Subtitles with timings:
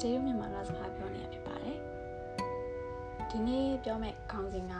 [0.00, 1.78] စတေးတို့မြန်မာကစကားပြောနေရဖြစ်ပါတယ်
[3.30, 4.74] ဒီနေ့ပြောမယ့်ခေါင်းစဉ်က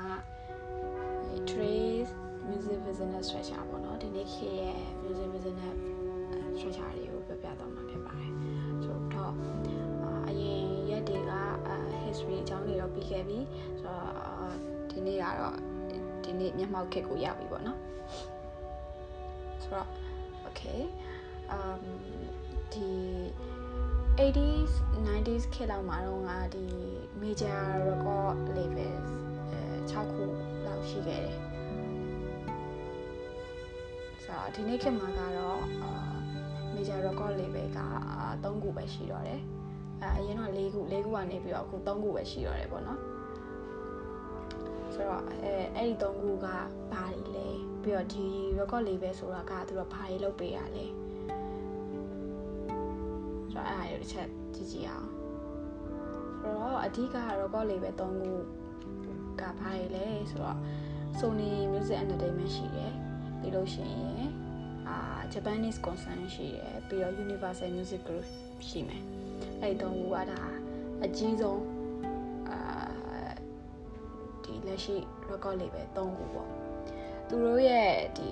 [1.50, 2.12] trace
[2.48, 5.74] music business structure ပေါ့နော်ဒီနေ့ခေတ်ရဲ့ music business
[6.56, 8.32] structure တွေကိုပြောပြတော့မှာဖြစ်ပါတယ်
[8.84, 9.34] ဆိုတော့
[10.28, 11.32] အရင်ရက်တွေက
[12.04, 13.38] history အကြောင်းတွေတော့ပြီးခဲ့ပြီ
[13.80, 14.54] ဆိုတော့
[14.90, 15.56] ဒီနေ့ကတော့
[16.24, 17.78] ဒီနေ့မျက်မှောက်ခေတ်ကိုရောက်ပြီပေါ့နော်
[19.62, 19.88] ဆိုတော့
[20.46, 20.80] okay
[21.56, 21.82] um
[22.72, 22.88] ဒီ
[24.18, 24.72] 80s
[25.06, 26.64] 90s ခေတ်လောက်မှာတော့ငါဒီ
[27.22, 29.08] major record labels
[29.50, 30.24] အဲ6ခု
[30.66, 31.38] လောက်ရှိခဲ့တယ်
[34.24, 35.92] ဆိုတော့ဒီနေ့ခေတ်မှာကတော့အာ
[36.74, 37.80] major record label က
[38.42, 39.40] 3ခုပဲရှိတော့တယ်
[40.02, 43.00] အဲအရင်တော့4ခု4ခုကနေပြီးတော့အခု3ခုပဲရှိတော့တယ်ပေါ့နော်
[44.94, 46.46] ဆိုတော့အဲအဲ့ဒီ3ခုက
[46.92, 47.46] ဘာတွေလဲ
[47.82, 48.26] ပြီးတော့ဒီ
[48.58, 51.03] record label ဆိုတာကသူတို့ဘာတွေလုပ်ပေးရလဲဆို
[53.56, 55.08] တော့အဲ့ဒါတွေတစ်ချက်ကြည့်ကြည့်အောင်
[56.40, 58.32] ဆိုတော့အဓိက record label 3ခု
[59.40, 60.58] ကဘာတွေလဲဆိုတော့
[61.18, 62.92] Sony Music Entertainment ရှိတယ်
[63.40, 64.30] ပြီးလို့ရှိရင်
[64.88, 64.96] အာ
[65.32, 68.26] Japanese Concern ရှိတယ်ပြီးတော့ Universal Music Group
[68.68, 69.02] ရှိမယ်
[69.60, 70.40] အဲ့ဒီ3ခုကဒါ
[71.04, 71.62] အကြီးဆုံး
[72.50, 72.58] အာ
[74.44, 74.96] ဒီလက်ရှိ
[75.30, 76.50] record label 3ခုပေါ့
[77.28, 78.30] သူတို့ရဲ့ဒီ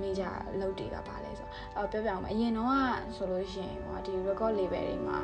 [0.00, 1.21] major လုပ်တွေကပါလဲဆိုတော့
[1.74, 2.76] ပြောပြအောင်အရင်တော့
[3.16, 5.18] ဆိုလို့ရှိရင်ဟိုဒီ record label တွေမှာ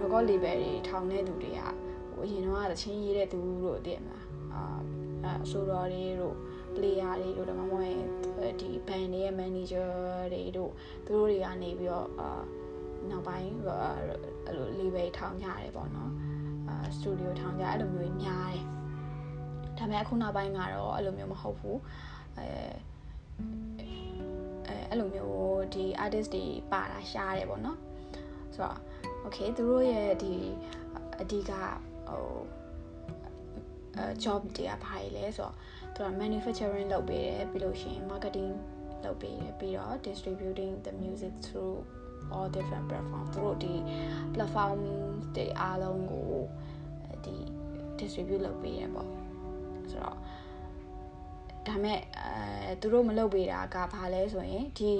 [0.00, 1.60] record label တွေထောင်တဲ့သူတွေက
[2.12, 6.36] ဟိုအရင်တော့သချင်းရေးတဲ့သူတို့တည်မလားအာအဆိုတော်တွေတို့
[6.74, 7.84] player တွေတို့ဒါမှမဟုတ်
[8.60, 9.88] ဒီ band တွေရဲ့ manager
[10.32, 10.72] တွေတို့
[11.04, 12.42] သူတို့တွေကနေပြီးတော့အာ
[13.10, 13.50] နောက်ပိုင်း
[14.46, 16.12] အဲ့လို label ထောင်ကြရတယ်ပေါ့နော်
[16.68, 18.64] အာ studio ထောင်ကြအဲ့လိုမျိုးများတယ်
[19.78, 21.78] ဒါပေမဲ့အခုနောက်ပိုင်းကတော့အဲ့လိုမျိုးမဟုတ်ဘူး
[22.36, 22.46] အဲ
[24.90, 27.78] အဲအဲ့လိုမျိုးဒီ artist တွေပါတာရှားတယ်ပေါ့နော်
[28.56, 28.78] ဆိုတော့
[29.24, 30.34] okay သူတို့ရဲ့ဒီ
[31.20, 31.52] အဓိက
[32.08, 32.26] ဟို
[33.96, 35.54] အဲ job တွေကဘာတွေလဲဆိုတော့
[35.94, 38.52] သူက manufacturing လုပ်ပေးတယ်ပြီးလို့ရှိရင် marketing
[39.04, 41.76] လုပ်ပေးတယ်ပြီးတော့ distributing the music through
[42.34, 43.74] all different platforms သူတို့ဒီ
[44.34, 44.80] platform
[45.36, 46.30] တွေအားလုံးကို
[47.24, 47.36] ဒီ
[47.98, 49.10] distribute လုပ်ပေးတယ်ပေါ့
[49.90, 50.18] ဆိုတော့
[51.68, 54.92] ဒါမဲ့အဲသူတို့မလုပ်ပေးတာကဘာလဲဆိုရင်ဒီ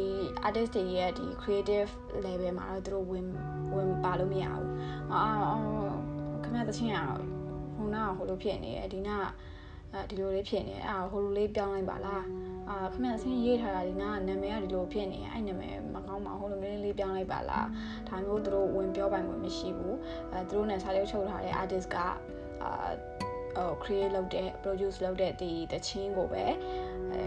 [0.46, 1.90] artist တွေရဲ့ဒီ creative
[2.24, 3.26] level မှာတော့သူတို့ဝင်
[3.74, 4.70] ဝင်ပါလို့မရဘူး
[5.12, 5.22] အာ
[6.42, 6.96] ခင်ဗျာတချင်းရ
[7.76, 9.16] ဟိုနာဟိုလိုဖြစ်နေတယ်ဒီနာ
[9.92, 12.24] အဲဒီလိုလေးဖြစ်နေတယ်အာဟိုလိုလေးပြောင်းလိုက်ပါလား
[12.70, 17.66] အာခင်ဗျာဆင်းရေးထားတာဒီနာနာမည်ကဒီလိုဖြစ်နေအဲ့နာမည်မကောင်းပါဟိုလိုလေးလေးပြောင်းလိုက်ပါလား
[18.08, 19.96] ဒါမျိုးသူတို့ဝင်ပြောပိုင်မှုမရှိဘူး
[20.32, 21.96] အဲသူတို့နဲ့စာချုပ်ချုပ်ထားတဲ့ artist က
[22.62, 22.90] အာ
[23.56, 26.44] ဟို create လုပ်တဲ့ produce လုပ်တဲ့ဒီတချင်းကိုပဲ
[27.12, 27.24] အဲ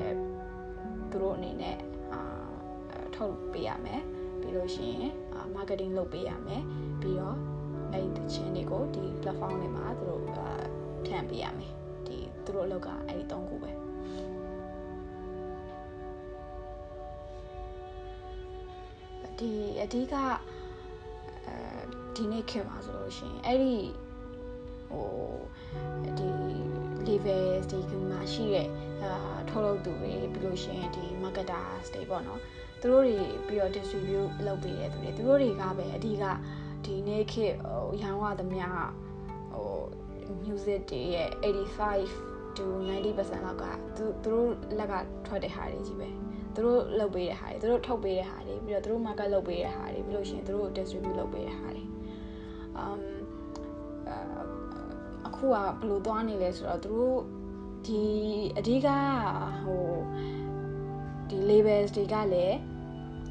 [1.11, 1.77] သူတို့အနေနဲ့
[2.13, 2.21] အာ
[3.15, 4.01] ထုတ်ပေးရမယ်
[4.41, 5.13] ပြီးလို့ရှိရင်
[5.55, 6.63] marketing လုပ်ပေးရမယ်
[7.01, 7.37] ပြီးတော့
[7.93, 10.23] အဲ့ဒီတချင်းတွေကိုဒီ platform တွေမှာသူတို့
[11.05, 11.73] ဖြန့်ပေးရမယ်
[12.07, 13.71] ဒီသူတို့အလုပ်ကအဲ့ဒီ၃ခုပဲ
[19.39, 19.51] ဒီ
[19.81, 20.15] အဓိက
[21.45, 21.55] အဲ
[22.15, 23.75] ဒီနေ့ခေတ်မှာဆိုလို့ရှိရင်အဲ့ဒီ
[24.89, 25.09] ဟို
[26.17, 26.29] ဒီ
[27.07, 28.67] level ဒီကမှာရှိတဲ့
[29.03, 32.39] အာထုတ်လုပ်သူတွေပြီးလို့ရှိရင်ဒီ marketers တွေပေါ့နော်
[32.81, 33.17] သူတို့တွေ
[33.47, 36.25] ပြီးတော့ distribute လုပ်ပေးတဲ့သူတွေသူတို့တွေကပဲအဓိက
[36.85, 38.65] ဒီနေ့ခေတ်ဟိုရောင်းရသမျှ
[39.53, 39.73] ဟို
[40.43, 41.29] music တွေရဲ့
[41.77, 43.63] 85 to 90%လောက်က
[43.95, 44.93] သူသူတို့လက်က
[45.25, 46.09] ထွက်တဲ့ဟာတွေကြီးပဲ
[46.55, 51.83] သူတို့လုပ်ပေးတဲ့ဟာတွေသူတို့ထုတ်ပေးတဲ့ဟာတွေပြီးတော့သူတို့ market လုပ်ပေးတဲ့ဟာတွေပြီးလို့ရှိရင်သူတို့ distribute လုပ်ပေးတဲ့ဟာတွေ
[52.83, 52.99] um
[55.39, 57.19] အခုကဘယ်လိုသွားနေလဲဆိုတော့သူတို့
[57.85, 58.03] ဒီ
[58.57, 58.87] အဓိက
[59.61, 59.85] ဟို
[61.29, 62.57] ဒီ labels တွေကလည်း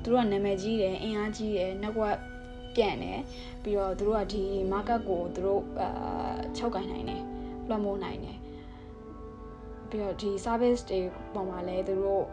[0.03, 2.19] သူတို့ကနာမည်ကြီးတယ်အင်အားကြီးတယ် network
[2.75, 3.21] ပြန့်တယ်
[3.63, 5.89] ပြီးတော့သူတို့ကဒီ market ကိုသူတို့အာ
[6.57, 7.23] ချုပ်ကိုင်နိုင်တယ်
[7.69, 8.39] လွှမ်းမိုးနိုင်တယ်
[9.91, 11.01] ပြီးတော့ဒီ service တွေ
[11.35, 12.25] ပေါ်မှာလည်းသူတို့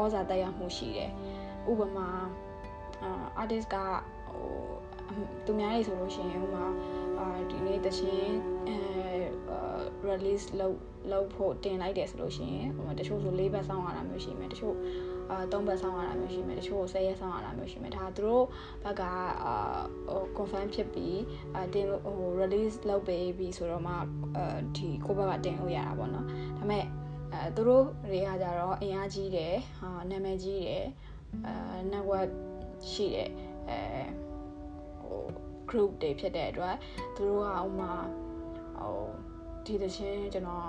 [0.00, 1.10] ဩဇာတက်ရောက်မှုရှိတယ်
[1.70, 2.08] ဥပမာ
[3.02, 3.10] အာ
[3.42, 3.76] artist က
[4.28, 4.46] ဟို
[5.44, 6.99] သူများတွေဆိုလို့ရှိရင်ဥပမာအာ
[7.50, 8.36] ဒီနေ့တခြင်း
[8.68, 8.78] အဲ
[10.08, 10.78] release လုပ်
[11.12, 14.76] လုပ်ဖို့တင်လိုက်တယ်ဆိုလို့ရှိရင်ဟိုတချို့ဆို၄ဘက်ဆောင်းရတာမျိုးရှိမယ်တချို့
[15.30, 18.44] အာ၃ဘက်ဆောင်းရတာမျိုးရှိမယ်တချို့၁၀ရက်ဆောင်းရတာမျိုးရှိမယ်ဒါသူတို့
[18.84, 19.02] ဘက်က
[19.44, 19.54] အာ
[20.10, 21.20] ဟို confirm ဖြစ်ပြီး
[21.54, 23.92] အာတင်ဟို release လုပ်ပေးပြီးဆိုတော့မှ
[24.36, 26.84] အာဒီကိုဘက်ကတင်လို့ရတာပေါ့နော်ဒါပေမဲ့
[27.32, 30.86] အဲသူတို့တွေကကြတော့အင်အားကြီးတယ်ဟာနာမည်ကြီးတယ်
[31.46, 31.52] အဲ
[31.92, 32.30] network
[32.90, 33.30] ရှိတယ်
[33.68, 33.78] အဲ
[35.00, 36.76] ဟို group တွေဖြစ်တဲ့အတွက်
[37.16, 37.92] သူတို့ကဥမာ
[38.80, 39.04] ဟို
[39.66, 40.62] ဒီတခြင်းကျွန်တော်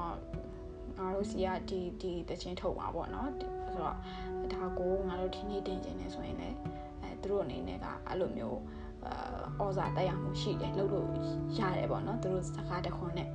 [0.97, 3.51] ငါတို့စီကဒီဒီတခြင်းထုတ်မှာပေါ့နော်ဆို
[3.81, 3.95] တော့
[4.53, 6.57] ဒါကိုငါတို့ဒီနေ့တင်ခြင်းနေဆိုရင်လည်း
[7.01, 8.59] အဲသူတို့အနေနဲ့ကအဲ့လိုမျိုး
[9.01, 9.05] ဟ
[9.59, 11.07] အော်စာတက်ရမှုရှိတယ်လို့လို့
[11.57, 13.29] ရတယ်ပေါ့နော်သူတို့စကားတခွန်းနဲ့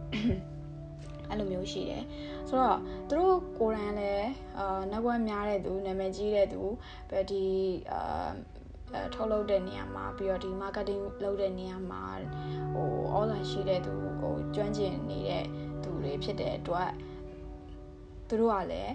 [1.28, 2.04] အဲ့လိုမျိုးရှိတယ်
[2.48, 2.78] ဆိုတော့
[3.08, 6.62] သူတို့ကိုယ်တိုင်လည်းအာနောက်ွက်များတဲ့သူနာမည်ကြီးတဲ့သူ
[7.10, 7.44] ပဲဒီ
[7.92, 8.28] အာ
[9.14, 12.02] ထုတ်လုပ်တဲ့နေရာမှာပြီးတော့ဒီ marketing လုပ်တဲ့နေရာမှာ
[12.74, 15.44] ဟို order ရှိတဲ့သူဟိုကျွမ်းကျင်နေတဲ့
[15.82, 16.90] သူတွေဖြစ်တဲ့အတွက်
[18.28, 18.94] သူတို့ကလည်း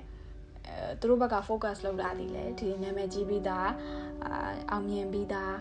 [0.67, 3.69] အဲသူတို့ဘက်က focus လုပ်တာဒီလေဒီနာမည်ကြီးပြီးသား
[4.25, 5.53] အာအောင်မြင်ပြီးသား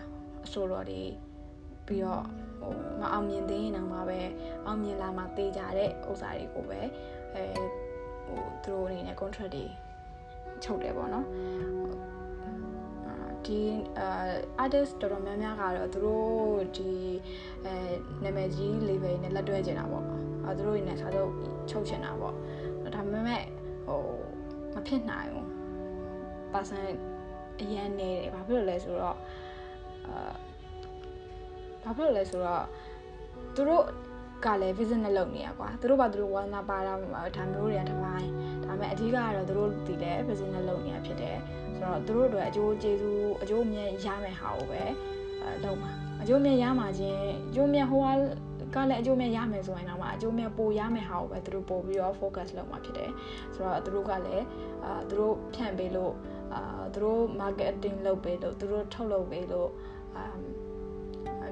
[0.45, 1.03] အဆိုတော်တွေ
[1.87, 2.23] ပြီးတော့
[2.61, 4.21] ဟိုမအောင်မြင်သေးရင်တော့မှပဲ
[4.65, 6.79] အောင်မြင်လာမှသိကြတဲ့ဥစ္စာတွေကိုပဲ
[7.35, 7.43] အဲ
[8.25, 9.65] ဟိုသူတို့အနေနဲ့ contract တွေ
[10.63, 11.25] ချုပ်တယ်ပေါ့နော်
[13.45, 13.59] ဒီ
[13.99, 14.07] အာ
[14.63, 16.91] artist တော်တော်များများကတော့သူတို့ဒီ
[17.65, 17.73] အဲ
[18.23, 20.05] နာမည်ကြီး label နဲ့လက်တွဲကျင်တာပေါ့
[20.45, 21.31] အဲသူတို့နေစာချုပ်
[21.69, 22.33] ချုပ်ချင်တာပေါ့
[22.95, 23.43] ဒါပေမဲ့
[23.87, 24.01] ဟို
[24.73, 25.47] မဖြစ်နိုင်ဘူး
[26.53, 26.83] person
[27.61, 29.17] အရန်နေတယ်ဘာဖြစ်လို့လဲဆိုတော့
[30.07, 30.33] အာ
[31.83, 32.65] ဘာဖြစ်လို့လဲဆိုတော့
[33.55, 33.85] သူတို့
[34.45, 36.93] ကလည်း business လုပ်နေရကွာသူတို့ဘာသူတို့ဝါနာပါတာ
[37.37, 38.29] ဒါမျိုးတွေကတစ်ပိုင်း
[38.65, 41.37] ဒါပေမဲ့အဓိကကတော့သူတို့ဒီလည်း business လုပ်နေရဖြစ်တယ်
[41.81, 44.81] ဆိုတော့သူတို့တို့အကျိုးကျေးဇူးအကျိုးအမြတ်ရမယ်ဟာကိုပဲ
[45.41, 45.91] အဲလုပ်မှာ
[46.21, 53.11] အကျိုးအမြတ်ရမှာချင်းအကျိုးအမြတ်ဟိုကကလည်းအကျိုးမြတ်ရမယ်ဆိုရင်တော့မှအကျိုးမြတ်ပိုရမယ်ဟာကိုပဲသူတို့ပို့ပြီးတော့ focus လုပ်မှာဖြစ်တယ်
[53.55, 54.45] ဆိုတော့သူတို့ကလည်း
[54.83, 56.13] အာသူတို့ဖြန့်ပေးလို့
[56.53, 59.69] အာသူတို့ marketing လုပ်ပေးလို့သူတို့ထုတ်လုပ်ပေးလို့
[60.15, 60.23] အာ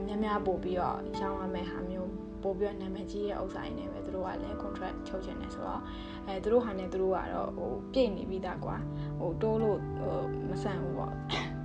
[0.06, 1.99] များများပို့ပြီးတော့ရောင်းရမယ်ဟာမျိုး
[2.44, 5.82] ပို့ပြီးတော့နာမည်ကြီးရဲ့ဥစ္စာရင်းနဲ့ပဲသူတို့ကလည်း contract ချုပ်ချင်တယ်ဆိုတော့
[6.28, 8.76] အဲသူတို့ဟာနဲ့သူတို့ကတော့ဟိုပြည့်နေပြီးသားကွာ
[9.20, 10.18] ဟိုတိုးလို့ဟို
[10.50, 11.14] မဆန့်ဘူးပေါ့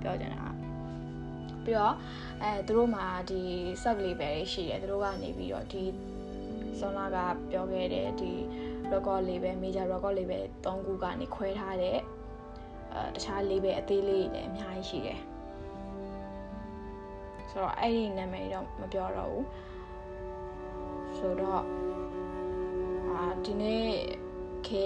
[0.01, 0.47] ပြောချင်တာ
[1.65, 1.95] ပြီးတော့
[2.43, 3.41] အဲသူတို့မှာဒီ
[3.83, 5.83] sub label တွေရှိတယ်သူတို့ကနေပြီးတော့ဒီ
[6.79, 7.17] ဆွန်လာက
[7.51, 8.31] ပြောခဲ့တဲ့ဒီ
[8.91, 11.97] record label major record label 3ခုကနေခွဲထားတဲ့
[12.93, 15.19] အဲတခြား label အသေးလေးတွေလည်းအများကြီးရှိတယ်
[17.49, 19.45] ဆိုတော့အဲ့ဒီနာမည်တော့မပြောတော့ဘူး
[21.19, 21.63] ဆိုတော့
[23.09, 23.87] အာဒီနေ့
[24.67, 24.85] ခေ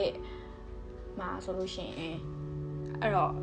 [1.19, 2.17] မှာဆိုလို့ရှိရင်
[3.01, 3.33] အဲ့တော့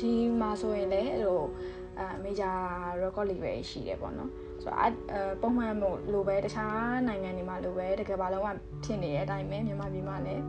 [0.00, 1.42] ဒီမှာဆိုရင်လည်းဟို
[1.98, 2.56] အာ major
[3.02, 4.30] record label ရှိတယ်ပေါ့နော်
[4.62, 4.80] ဆိုတော့
[5.12, 8.48] အပုံမှန်မို့လိုပဲတခြားနိုင်ငံတွေမှာလိုပဲတကယ်ပါလုံးဝ
[8.84, 10.42] ဖြစ်နေတဲ့အတိုင်းပဲမြန်မာပြည်မှာလည်း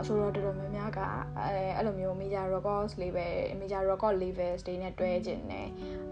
[0.00, 1.00] အဆိုတော့တော်တော်များများက
[1.38, 5.62] အဲအဲ့လိုမျိုး major records label major record labels တွေနဲ့တွဲကျင်နေ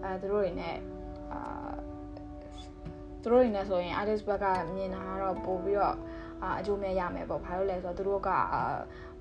[0.03, 0.96] အဲသူတို့တွေနဲ့အာ
[3.27, 4.45] သူတို့တွေနဲ့ဆိုရင် artist ဘက်က
[4.75, 5.97] မြင်တာကတော့ပို့ပြီးတော့
[6.43, 8.63] အာအကျိုးမဲ့ရမယ်ပေါ့ဘာလို့လဲဆိုတော့သူတို့ကအာ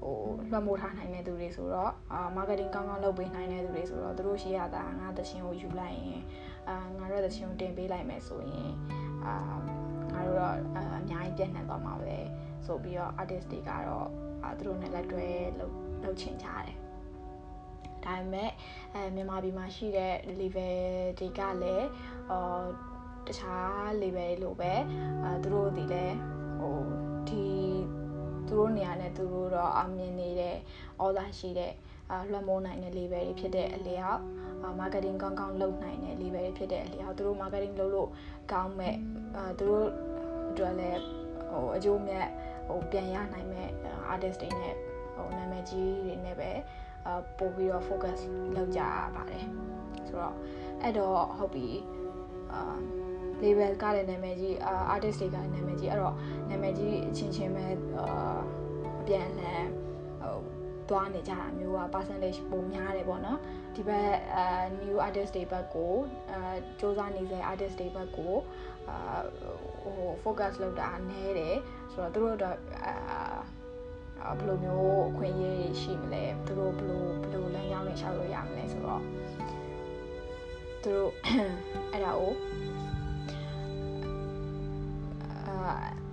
[0.03, 0.17] ဟို
[0.51, 6.23] လွှမ်းမိုးထားနိုင်တဲ့သူတွေဆိုတော့အာ marketing ကောင်းကောင်းလုပ်ပေးနိုင်တဲ့သူတွေဆိုတော့သူတို့ရှိရတာငါသချင်းကိုယူလိုက်ရင်
[6.69, 8.71] အာငါတို့သချင်းကိုတင်ပေးလိုက်မယ်ဆိုရင်
[9.27, 9.35] အာ
[10.13, 12.17] ငါတို့တော့အများကြီးပြည့်နှံသွားမှာပဲ
[12.67, 14.09] ဆိုပြီးတော့ artist တွေကတော့
[14.45, 15.27] အာသူတို့နဲ့လက်တွဲ
[15.59, 15.75] လုပ်
[16.05, 16.77] လုပ်ချင်ကြတယ်
[18.05, 18.51] ဒါပေမဲ့
[18.95, 20.75] အဲမြန်မာပြည်မှာရှိတဲ့ level
[21.19, 21.89] တွေကလည်း
[22.31, 22.67] အော်
[23.29, 24.73] တခြား level လိုပဲ
[25.23, 26.05] အဲသူတို့ဒီလဲ
[26.61, 26.79] ဟို
[27.29, 27.47] ဒီ
[28.47, 30.57] သူတို့နေရာနဲ့သူတို့တော့အမြင်နေတဲ့
[31.05, 31.73] order ရှိတဲ့
[32.11, 34.21] အာလွှမ်းမိုးနိုင်တဲ့ level တွေဖြစ်တဲ့အလျောက်
[34.63, 38.09] အာ marketing ကောင်းကောင်းလုပ်နိုင်တဲ့ level တွေဖြစ်တဲ့အလျောက်သူတို့ marketing လုပ်လို့
[38.53, 38.97] ကောင်းမဲ့
[39.37, 39.87] အာသူတို့
[40.51, 41.01] အတွက်လည်း
[41.51, 42.29] ဟိုအကျိုးမြတ်
[42.69, 43.69] ဟိုပြန်ရနိုင်မဲ့
[44.13, 44.75] artist တွေနဲ့
[45.17, 46.51] ဟိုနာမည်ကြီးတွေနဲ့ပဲ
[47.07, 48.19] အာပို့ပြီးတော့ focus
[48.57, 48.83] လုပ်ကြ
[49.17, 49.45] ပါတယ်
[50.09, 50.35] ဆိုတော့
[50.83, 51.69] အဲ့တော့ဟုတ်ပြီ
[52.53, 52.61] အာ
[53.43, 54.55] label ကလည်းနာမည်ကြီး
[54.95, 56.15] artist တွေကလည်းနာမည်ကြီးအဲ့တော့
[56.51, 57.67] နာမည်ကြီးအချင်းချင်းပဲ
[57.99, 58.39] အာ
[59.01, 59.67] အပြန်အလှန်
[60.21, 60.39] ဟို
[60.89, 63.39] သွားနေကြတာမျိုးက percentage ပုံများတယ်ပေါ့နော်
[63.75, 64.45] ဒီဘက်အာ
[64.83, 65.95] new artist တွေဘက်ကို
[66.33, 66.39] အာ
[66.79, 68.35] စူးစမ်းနေတဲ့ artist တွေဘက်ကို
[68.89, 68.97] အာ
[69.83, 71.57] ဟို focus လုပ်တာနည်းတယ်
[71.93, 79.03] ဆိုတော့သူတို့တော့အာဘယ်လိုမျိုးအခွင့်အရေးရှိမလဲသူတို့ဘယ်လိုဘယ်လိုလမ်းကြောင်းနဲ့ရှောက်လို့ရမလဲဆိုတော့
[80.83, 81.11] သူတို့
[81.93, 82.33] အဲ့ဒါကို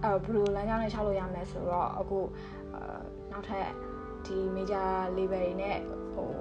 [0.03, 2.19] အာဘယ်လိုလမ်းကြောင်းနဲ့ရှောက်လို့ရမလဲဆိုတော့အခု
[3.31, 3.67] နောက်ထပ်
[4.25, 5.77] ဒီ major label တွေနဲ့
[6.13, 6.31] ဟို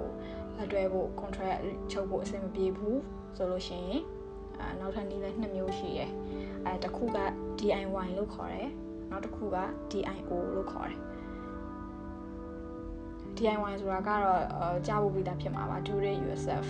[0.57, 1.59] လက်တွဲဖို့ contract
[1.91, 2.99] ချုပ်ဖို့အဆင်မပြေဘူး
[3.37, 4.03] ဆိုလို့ရှိရင်
[4.59, 6.11] အာနောက်ထပ်နည်းလမ်းနှစ်မျိုးရှိရယ်
[6.65, 7.19] အဲတစ်ခုက
[7.59, 8.69] DIY လို့ခေါ်တယ်
[9.09, 9.57] နောက်တစ်ခုက
[9.91, 10.99] DIO လို့ခေါ်တယ်
[13.37, 14.43] DIY ဆိုတာကတော့
[14.87, 16.67] ကြားဖို့ပြီးသားဖြစ်မှာပါ do it yourself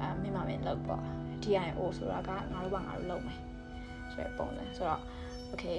[0.00, 1.04] အဲမိမမင်းလုပ်ပေါ့
[1.42, 3.38] DIO ဆိုတာကငါတို့ကငါတို့လုပ်မယ်
[4.12, 5.02] ဆိုတဲ့ပုံစံဆိုတော့
[5.52, 5.78] okay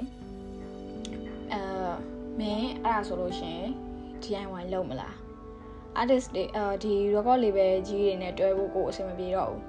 [1.53, 1.61] အဲ
[2.39, 3.61] မင်းအဲ့ဒါဆိုလို့ရှင်
[4.23, 5.15] DIY လုပ်မလား
[6.01, 9.61] artist တွေအဲဒီ record label ကြီးတွေနဲ့တွဲဖို့ကိုအဆင်မပြေတော့ဘူး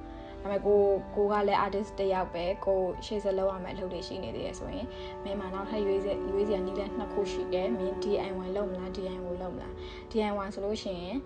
[0.43, 0.81] ဒါပေမဲ့ကို
[1.15, 4.87] ကိုကလည်း artist တယောက်ပဲကိုရှေ့ဆက်လုပ်ရမယ့်အလုပ်တွေရှိနေသေးတယ်ဆိုရင်
[5.25, 9.73] မင်းမနောက်ထပ်ရွေးစရွေးစရာနည်းလမ်းနှစ်ခုရှိတယ်မင်း DIY လုပ်မလား DIY လုပ်မလား
[10.13, 11.17] DIY ဆိုလို့ရှိရင်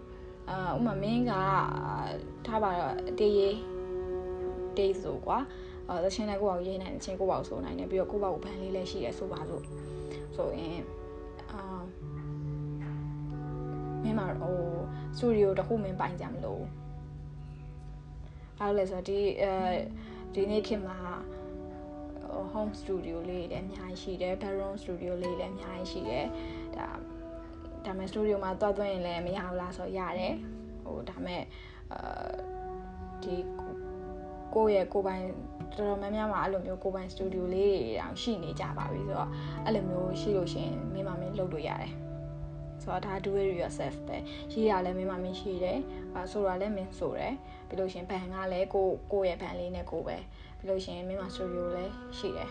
[0.51, 1.33] အာဥမာမင်းက
[2.47, 3.55] ထားပါတော့အတေးရေး
[4.77, 5.39] days ဆိုကွာ
[5.89, 9.65] အဲသချင်းလည်းကိုယ့်ဘာကိုရေးနိုင်တယ်ချင်းကိုယ့်ဘာကိုဆိုနိုင်တယ်ပြီးတော့ကိုယ့်ဘာကိုဘန်လေးလည်းရှိတယ်ဆိုပါလို့
[10.37, 10.81] ဆိုရင်
[11.53, 11.61] အာ
[14.03, 14.57] မင်းမဟို
[15.19, 16.65] စတူဒီယိုတစ်ခုမင်းပိုင်ကြမလို့
[18.61, 19.53] အဲ့လိုလဲဆိုတော့ဒီအဲ
[20.35, 20.99] ဒီနေ့ခေတ်မှာ
[22.53, 26.27] home studio လေးလည်းအများကြီးရှိတယ် bedroom studio လေးလည်းအများကြီးရှိတယ်
[26.77, 26.87] ဒါ
[27.85, 30.35] ဒါမဲ့ studio မှာတွားသွင်းရင်လည်းမရဘူးလားဆိုရတယ်
[30.85, 31.43] ဟိုဒါမဲ့
[31.93, 32.31] အာ
[33.23, 33.35] ဒီ
[34.57, 35.25] ကိုယ့်ရဲ့ကိုယ်ပိုင်
[35.77, 39.31] တော်တော်များများမှာအဲ့လိုမျိုးကိုယ်ပိုင် studio လေးတွေတောင်ရှိနေကြပါပြီဆိုတော့
[39.65, 41.93] အဲ့လိုမျိုးရှိလို့ရှင်မိမမင်းလုပ်လို့ရတယ်
[42.83, 44.17] ဆိုတော့ဒါ do it yourself ပဲ
[44.53, 45.79] ရှိရလဲမိမမင်းရှိတယ်
[46.15, 47.35] အဲဆိုတာလည်းမင်းဆိုတယ်
[47.69, 50.17] ပြီးလို့ရှင်ဘန်ကလည်းကိုကိုရဲ့ဘန်လေးနဲ့ကိုပဲ
[50.59, 52.51] ပြီးလို့ရှင်မိမ studio လည်းရှိတယ်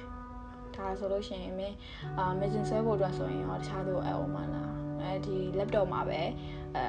[0.75, 1.75] ဒါဆိုလို့ရှိရင်မင်း
[2.17, 6.21] အာ machine ဆွဲဖို့အတွက်ဆိုရင်ရောတခြားသူအဲ့ဟိုမှာလားအဲဒီ laptop မှာပဲ
[6.75, 6.85] အဲ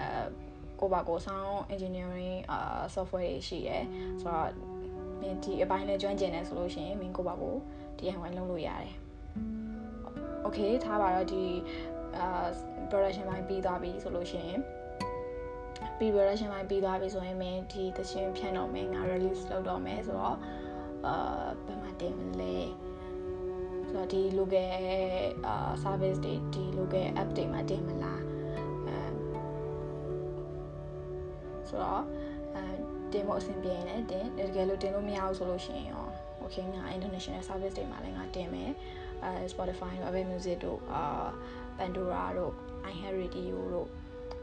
[0.80, 2.58] ကိုပါကို sound engineering အာ
[2.94, 3.84] software တွေရှိတယ်
[4.20, 4.75] ဆိုတော့
[5.20, 7.54] မင်းဒီအပိုင်းလေးကျွမ်းကျင်တယ်ဆိုလို့ရှိရင်မင်းကိုပါကို
[7.98, 8.94] DIY လုပ်လို့ရတယ်
[10.44, 11.44] okay ထားပါတော့ဒီ
[12.18, 12.46] အာ
[12.90, 14.60] production ပိုင်းပြီးသွားပြီဆိုလို့ရှိရင်
[15.98, 20.36] ပြီး production ပိုင်းပြီးသွားပြီဆိုရင်မင်းဒီသချင်းဖြန့်တော့မင်းငါ release လုပ်တော့မယ်ဆိုတော့
[21.06, 22.56] အာဘယ်မှာတင်မလဲ
[23.88, 24.68] ဆိုတော့ဒီ local
[25.46, 28.22] အာ service တွေဒီ local app တွေမှာတင်မလား
[28.86, 28.96] အဲ
[31.68, 32.25] ဆိုတော့အဲ
[33.12, 36.06] တင်ဖို့အဆင်ပြေရင်လည်းတင်တကယ်လို့တင်လို့မရဘူးဆိုလို့ရှိရင်ရော
[36.42, 38.70] okay ငါ international service တွေမှာလည်းငါတင်မယ်
[39.24, 41.26] အဲ Spotify တို့ Apple Music တို့အာ
[41.78, 42.52] Pandora တို့
[42.90, 43.88] iHeartRadio တို့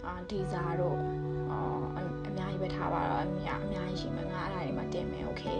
[0.06, 0.98] အာ Deezer တို့
[1.52, 1.60] အာ
[2.28, 5.60] အများကြီးပဲထားပါတော့အများအများကြီးရှိမှာငါအဲ့ဒါတွေမှာတင်မယ် okay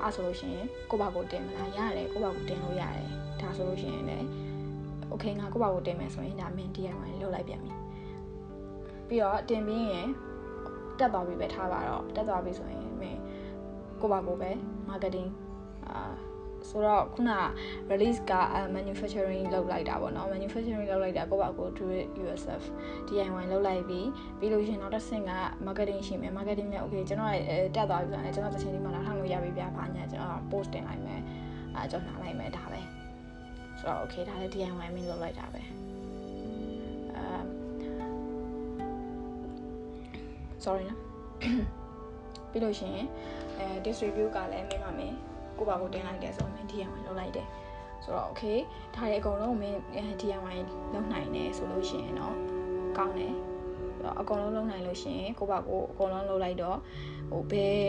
[0.00, 3.06] အဲ့ဆိုလို့ရှိရင်ကိုယ့်ဘာကိုတင်မလားရတယ်ကိုယ့်ဘာကိုတင်လို့ရတယ်
[3.40, 4.26] ဒါဆိုလို့ရှိရင်လည်း
[5.12, 7.72] okay ငါကိုယ့်ဘာကိုတင်မယ်ဆိုရင်ဒါမင်း DIY လုပ်လိုက်ပြန်ပြီ
[9.08, 10.08] ပြီးတော့တင်ပြီးရင်
[11.00, 13.20] တက်သွားပြီပဲထားပါတော့တက်သွားပြီဆိုရင်မင်း
[14.00, 14.50] ကိုယ့်ဘာကိုပဲ
[14.88, 15.28] marketing
[15.88, 16.12] အာ
[16.68, 17.30] ဆိုတော့ခုန
[17.90, 18.32] release က
[18.76, 22.64] manufacturing လုပ်လိုက်တာပေါ့နော် manufacturing လုပ်လိုက်တာကိုယ့်ဘာကို do it yourself
[23.08, 25.32] DIY လုပ်လိုက်ပြီးပြီးလို့ရှိရင်နောက်တစ်ဆင့်က
[25.66, 27.32] marketing ရှိမယ် marketing နဲ့ okay ကျွန်တော်
[27.76, 31.20] တက်သွားပြီဆိုရင်ကျွန်တော်တစ်ချိန်ဒီမှာလာထောင်လို့ရပြီဗျာဘာညာကျွန်တော် post တင်လိုက်မယ်
[31.76, 32.80] အဲကျွန်တော်နိုင်မယ်ဒါပဲ
[33.78, 35.62] ဆိုတော့ okay ဒါလည်း DIY မင်းလုပ်လိုက်တာပဲ
[37.16, 37.59] အဲ
[40.64, 41.00] sorry နော်
[42.50, 43.06] ပြီးလို့ရှိရင်
[43.58, 45.14] အဲ distribute ကလည်းမင်းပါမယ်
[45.58, 47.46] ကိုပါကိုတင်လိုက်တယ်ဆိုတော့မင်း DIY လုပ်လိုက်တယ်
[48.04, 48.58] ဆိုတော့ okay
[48.94, 49.78] ဒါတွေအကုန်လုံးမင်း
[50.20, 50.56] DIY
[50.92, 52.34] လုပ်နိုင်တယ်ဆိုလို့ရှိရင်တော့
[52.96, 53.34] ကောင်းတယ်
[54.20, 56.78] အကုန်လုံးလုပ်နိုင်လို့ရှိရင်ကိုပါကိုအကုန်လုံးလုပ်လိုက်တော့
[57.30, 57.80] ဟိုဘယ်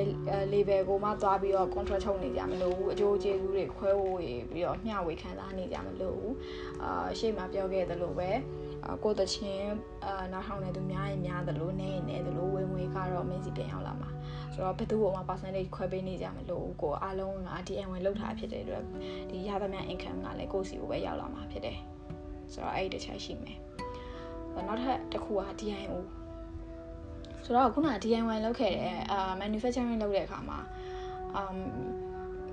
[0.53, 6.36] level ကိုမှသွားပြီးတော့ contract ချုပ်နေကြမလို့ဘူးအကျိုးကျေးဇူးတွေခွဲဝေပြီးတော့မျှဝေခံစားနေကြမလို့ဘူး
[6.84, 8.30] အာရှေ့မှာပြောခဲ့သလိုပဲ
[9.03, 9.72] ကိုတချင်း
[10.06, 14.10] အာနားထောင်နေသူများရင်များသလိုနေရင်နေသလိုဝင်ငွေကတော့မင်းစီပြန်ရောက်လာမှာ
[14.53, 18.84] ဆိုတော့ဘယ်သူ့ဘောမှာ percentage ခွဲပေးနေကြမလို့ကိုအားလုံးက DM ဝင်လောက်ထားဖြစ်တဲ့အတွက်
[19.30, 21.77] ဒီရသမျှ income ကလည်းကိုယ့်စီကိုပဲရောက်လာမှာဖြစ်တယ်
[22.53, 23.58] ဆိုတော့အဲ့ဒီတစ်ချက်ရှိမယ်
[24.67, 25.93] နောက်ထပ်တစ်ခုက DIO
[27.46, 30.60] ဆိုတော့ခုန DIY လုပ်ခဲ့တဲ့အာ manufacturing လုပ်တဲ့အခါမှာ
[31.39, 31.58] um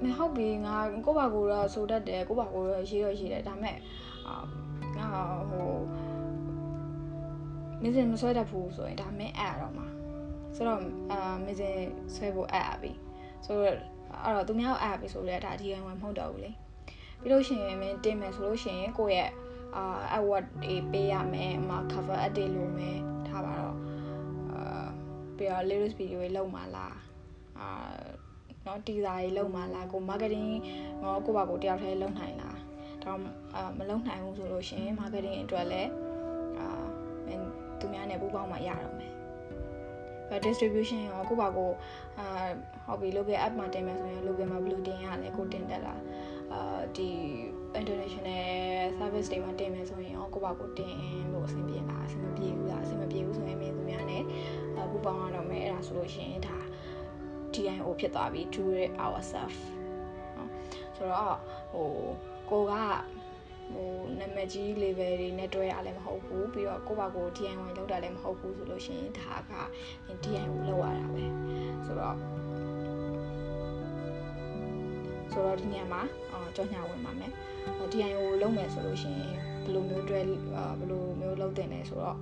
[0.04, 0.76] မဟုတ်ပြီငါ
[1.06, 3.76] ကိုယ့်ဘာကိုတော့ဆိုတတ်တယ်ကိုယ့်ဘာကိုတော့ရေးတော့ရေးတယ်ဒါပေမဲ့
[4.26, 4.34] အာ
[4.96, 5.08] ငါ
[5.50, 5.70] ဟို
[7.82, 9.86] မင်းစင်မဆွဲတတ်ဘူးဆိုရင်ဒါမင်းအဲ့ရတော့မှာ
[10.56, 10.80] ဆိုတော့
[11.12, 11.76] အာမင်းစင်
[12.14, 12.92] ဆွဲဖို့အဲ့ရပြီ
[13.44, 13.66] ဆိုတော့
[14.24, 16.50] အဲ့တော့သူများအဲ့ရပြီဆိုတော့ဒါ DIY မဟုတ်တော့ဘူးလေ
[17.20, 19.30] ပြီးလို့ရှိရင်မင်းတင်မယ်ဆိုလို့ရှိရင်ကိုယ့်ရဲ့
[19.76, 19.84] အာ
[20.18, 22.98] award တွေပေးရမယ်အမ cover up တွေလိုမယ်
[23.28, 23.76] ထားပါတော့
[24.50, 24.86] အာ
[25.36, 26.96] ပြီးတော့ lyrics video တွေလုပ်မှာလား
[27.58, 27.68] အာ
[28.66, 30.48] နော် teaser တွေလုပ်မှာလားကို marketing
[31.02, 32.58] ငေါကိုပါကိုတယောက်တည်းလုပ်နိုင်လား
[33.04, 33.18] တော့
[33.54, 35.90] အာမလုပ်နိုင်ဘူးဆိုလို့ရှိရင် marketing အတွက်လည်း
[36.58, 36.66] အာ
[37.80, 39.12] သူများနဲ့ပူးပေါင်းမှရတော့မယ်
[40.30, 41.70] အဲ distribution ရောကိုပါကို
[42.18, 42.26] အာ
[42.86, 46.00] ဟုတ်ပြီ local app မှာတင်မယ်ဆိုရင် local မှာဘယ်လိုတင်ရလဲကိုတင်တက်လား
[46.52, 47.10] အာဒီ
[47.78, 50.96] international service တွေမှာတင်မယ်ဆိုရင်ရောကိုပါကိုတင်
[51.32, 54.22] လို့အဆင်ပြေလားအဆင်မပြေဘူးလားအဆင်မပြေဘူးဆိုရင်မင်းသူများနဲ့
[54.90, 56.58] ပူပေါင်းရတော့မယ်အဲ့ဒါဆိုလို့ရှိရင်ဒါ
[57.54, 59.60] DIO ဖြစ်သွားပြီ do it ourselves
[60.96, 61.36] ဆိုတော့
[61.72, 61.88] ဟို
[62.50, 62.72] ကိုက
[63.72, 69.52] ဟိုနာမည်ကြီး level တွေနဲ့တွဲရလည်းမဟုတ်ဘူးပြီးတော့ကိုပါကို DIY လောက်တာလည်းမဟုတ်ဘူးဆိုလို့ရှိရင်ဒါက
[70.24, 70.57] DIY
[75.32, 77.32] ဆိုတော့ဒီညမှာအော်ကြောညာဝင်ပါမယ်
[77.92, 80.20] DIY ကိုလုပ်မယ်ဆိုလို့ရှိရင်ဘယ်လိုမျိုးတွဲ
[80.78, 82.18] ဘယ်လိုမျိုးလုပ်တင်လဲဆိုတော့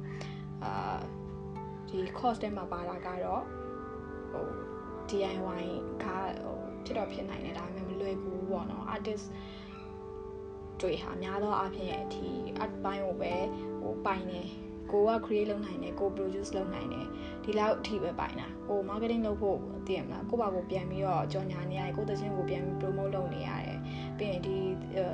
[0.64, 0.98] အာ
[1.88, 3.42] ဒီ cost ထဲမှာပါတာကတော့
[4.32, 4.46] ဟို
[5.10, 5.64] DIY
[6.02, 9.26] ကဟိုဖြစ်တော့ဖြစ်နိုင်တယ်ဒါပေမဲ့မလွယ်ဘူးပေါ့နော် artist
[10.80, 12.28] တွေဟာများသောအားဖြင့်အထိ
[12.62, 13.34] art ပိုင်းကိုပဲ
[13.80, 14.40] ဟိုပိုင်နေ
[14.90, 17.06] ကိုက create လုပ်နိုင်တယ်ကို produce လုပ်နိုင်တယ်
[17.46, 23.78] ဒီလောက်အထိပဲပိုင်တာကို marketing လုပ်ဖို့သိရမလားကိုပါကိုပြန်ပြီးတော့ကြော်ညာနေရတယ်ကိုသချင်းကိုပြန်ပြီး promote လုပ်နေရတယ်
[24.18, 24.56] ပြီးရင်ဒီ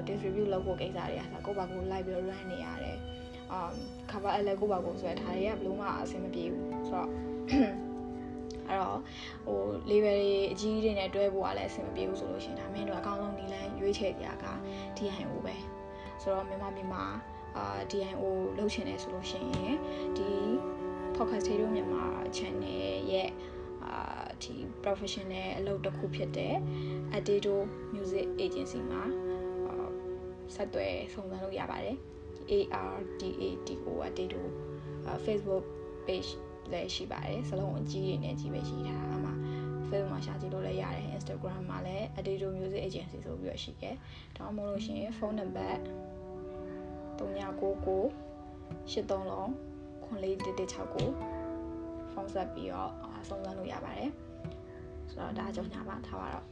[0.09, 2.99] distribute လုပ်ဖို့ကိစ္စတွေကဆိုကိုပါကို live ပြီး run နေရတယ်
[3.57, 3.75] um
[4.11, 7.09] cover အလဲကိုပါကိုဆိုရဒါတွေကဘလို့မှအဆင်မပြေဘူးဆိုတော့
[8.69, 8.99] အဲ့တော့
[9.47, 9.61] ဟို
[9.91, 14.47] label တွေအကြီးကြီးတွေနဲ့တွဲဖို့ကလည်းအဆင်မပြေဘူးဆိုလို့ရှိရင်ဒါမင်းတို့အကောင်းဆုံးဒီလန်ရွေးချယ်ကြက
[14.97, 15.57] DIO ပဲ
[16.23, 17.05] ဆိုတော့မြန်မာပြည်မှာ
[17.57, 18.23] အာ DIO
[18.59, 19.77] လုပ်ချင်တယ်ဆိုလို့ရှိရင်
[20.17, 20.29] ဒီ
[21.23, 22.05] podcast တို့မြန်မာ
[22.37, 23.31] channel ရဲ့
[23.85, 26.55] အာဒီ professional အလုပ်တစ်ခုဖြစ်တဲ့
[27.17, 27.57] Adedo
[27.95, 29.03] Music Agency မှာ
[30.55, 31.97] ဆက်သွယ်စုံစမ်းလို့ရပါတယ်
[32.53, 34.43] ARDADO Adedo
[35.25, 35.65] Facebook
[36.07, 36.31] page
[36.73, 39.33] လည်းရှိပါတယ်စလုံးအကြီးတွေနဲ့ကြီးပဲရှိထားတာအမှ
[39.89, 43.95] Facebook မှာရှာကြည့်လို့လည်းရတယ် Instagram မှာလည်း Adedo Music Agency ဆိုပြီးတော့ရှိတယ်
[44.37, 45.81] ဒါမှမဟုတ်လို့ရှိရင်ဖုန်းနံပါတ်
[47.19, 48.23] 3999
[48.91, 49.72] 83လုံး
[50.13, 52.91] 9469ဖုန်းဆက်ပြီးတော့
[53.29, 54.11] စုံစမ်းလို့ရပါတယ်
[55.11, 56.45] ဆိုတော့ဒါကြောင့်ညာပါထားပါတော့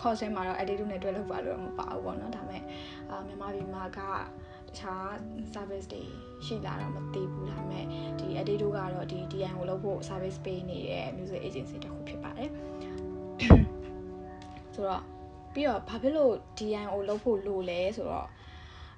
[0.00, 2.62] course မှာတော့ attitude နဲ့တွဲလို့ပါလို့တော့မပါဘူးပေါ့နော်ဒါပေမဲ့
[3.10, 4.10] အာမြန်မာပြည်မှာကတ
[4.78, 5.06] ခြား
[5.54, 6.02] service တွေ
[6.44, 7.84] ရှိလာတော့မသိဘူးဒါပေမဲ့
[8.18, 12.50] ဒီ attitude ကတော့ဒီ DI ကိုလုပ်ဖို့ service ပေးနေတဲ့ music agency တစ်ခုဖြစ်ပါတယ်
[14.74, 15.02] ဆိုတော့
[15.54, 18.28] ပြီးတော့ဘာဖြစ်လို့ DI ကိုလုပ်ဖို့လိုလဲဆိုတော့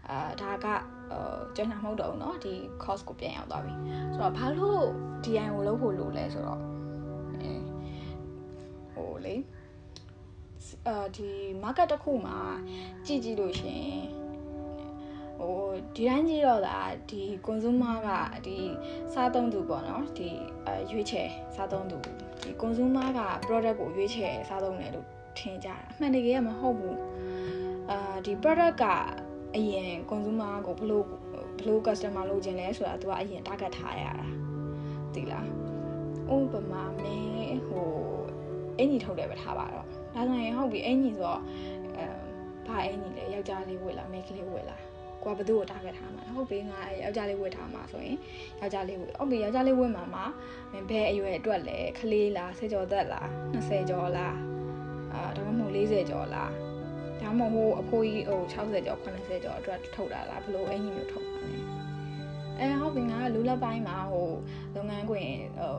[0.09, 0.67] အာဒါက
[1.12, 3.74] အာကျန်တာမဟုတ်တော့ဘူးเนาะဒီ course ကိုပြန်ရောက်သွားပြီ
[4.14, 4.84] ဆိုတော့ဘာလို့
[5.24, 6.62] DI ကိုလုပ်ဖို့လိုလဲဆိုတော့
[7.42, 7.54] အဲ
[8.94, 9.36] ဟိုလေ
[10.88, 11.30] အာဒီ
[11.64, 12.38] market တစ်ခုမှာ
[13.06, 13.88] ကြည့်ကြည့်လို့ရှင်
[15.40, 15.58] ဟို
[15.96, 18.10] ဒီတိုင်းကြည့်တော့ဒါဒီ consumer က
[18.46, 18.58] ဒီ
[19.14, 20.30] စားသုံးသူပေါ့နော်ဒီ
[20.68, 21.98] အရွေးချယ်စားသုံးသူ
[22.42, 25.08] ဒီ consumer က product ကိုရွေးချယ်စားသုံးတယ်လို့
[25.38, 26.98] ထင်ကြတာအမှန်တကယ်ကမဟုတ်ဘူး
[27.90, 28.86] အာဒီ product က
[29.57, 31.05] အရင် consumer ကိုဘလို့
[31.59, 34.27] ဘလို့ customer လို့ခြင်းလဲဆိုတာ तू ကအရင် target ထားရတာ
[35.15, 35.47] သိလား
[36.35, 37.89] ဥပမာမင်းဟို
[38.79, 41.41] အင်ကြီးထုတ်တယ်ပဲထားပါတော့ဒါဆိုရင်ဟုတ်ပြီအင်ကြီးဆိုတော့
[41.97, 42.05] အဲ
[42.67, 44.83] ဘာအင်ကြီးလဲယောက်ျားလေးဝတ်လားမိန်းကလေးဝတ်လား
[45.25, 48.17] ကိုကဘသူ့ကို target ထားမှာဟုတ်ပြီငါယောက်ျားလေးဝတ်ထားမှာဆိုရင်
[48.61, 50.25] ယောက်ျားလေးဝတ်ဟုတ်ပြီယောက်ျားလေးဝတ်မှာမှာ
[50.91, 54.37] ဘယ်အရွယ်အတွက်လဲခလေးလားဆယ်ကျော်သက်လား20ကျော်လား
[55.13, 56.51] အာဒါမှမဟုတ်40ကျော်လား
[57.23, 61.57] ဒါမှမဟုတ်အဖိုးကြီးဟို60ကျော်80ကျော်အတွက်ထုတ်တာလားဘလို့အင်ကြီးမျိုးထုတ်ပါလဲ
[62.61, 64.31] အဲဟုတ်ပြီငါလူလက်ပိုင်းမှာဟို
[64.77, 65.29] လုပ်ငန်းခွင်
[65.61, 65.79] ဟို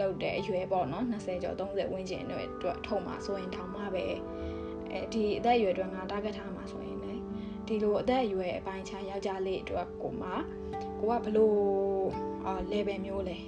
[0.00, 4.04] လောက်တဲ့အရွယ်ပေါ့နော်20ကျော်30ဝန်းကျင်တွေအတွက်ထုံမှာဆိုရင်ထောင်မှပဲ
[4.92, 7.22] အဲဒီအသက်အရွယ်အတွက်ငါ target ထားမှာဆိုရင်လည်း
[7.66, 10.30] ဒီလိုအသက်အရွယ်အပိုင်းခြားယောက်ျားလေးအတွက်ကိုမှ
[11.00, 11.58] ကိုကဘလို့
[12.46, 13.38] အာ level မျိုးလဲ